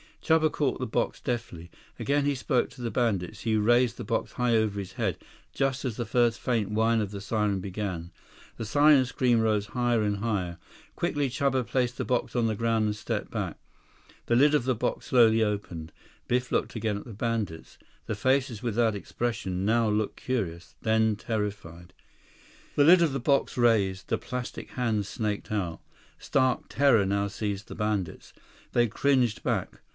Chuba 0.23 0.51
caught 0.51 0.79
the 0.79 0.85
box 0.87 1.19
deftly. 1.19 1.69
Again 1.99 2.25
he 2.25 2.35
spoke 2.35 2.69
to 2.71 2.81
the 2.81 2.91
bandits. 2.91 3.41
He 3.41 3.55
raised 3.55 3.97
the 3.97 4.03
box 4.03 4.33
high 4.33 4.55
over 4.55 4.79
his 4.79 4.93
head, 4.93 5.17
just 5.51 5.83
as 5.83 5.95
the 5.97 6.05
first 6.05 6.39
faint 6.39 6.69
whine 6.71 7.01
of 7.01 7.11
the 7.11 7.21
siren 7.21 7.59
began. 7.59 8.11
The 8.57 8.65
siren's 8.65 9.09
scream 9.09 9.41
rose 9.41 9.67
higher 9.67 10.01
and 10.03 10.17
higher. 10.17 10.57
Quickly 10.95 11.29
Chuba 11.29 11.63
placed 11.65 11.97
the 11.97 12.05
box 12.05 12.35
on 12.35 12.45
the 12.47 12.55
ground 12.55 12.85
and 12.85 12.95
stepped 12.95 13.29
back. 13.31 13.57
The 14.27 14.35
lid 14.35 14.53
of 14.55 14.65
the 14.65 14.75
box 14.75 15.07
slowly 15.07 15.43
opened. 15.43 15.91
Biff 16.27 16.51
looked 16.51 16.75
again 16.75 16.97
at 16.97 17.05
the 17.05 17.13
bandits. 17.13 17.77
The 18.05 18.15
faces 18.15 18.61
without 18.63 18.95
expression 18.95 19.65
now 19.65 19.89
looked 19.89 20.17
curious, 20.17 20.75
then 20.81 21.15
terrified. 21.15 21.93
The 22.75 22.83
lid 22.83 23.01
of 23.01 23.13
the 23.13 23.19
box 23.19 23.57
raised. 23.57 24.07
The 24.09 24.17
plastic 24.19 24.71
hand 24.71 25.05
snaked 25.07 25.51
out. 25.51 25.79
Stark 26.19 26.63
terror 26.69 27.05
now 27.05 27.27
seized 27.27 27.67
the 27.67 27.75
bandits. 27.75 28.33
They 28.73 28.87
cringed 28.87 29.43
back. 29.43 29.81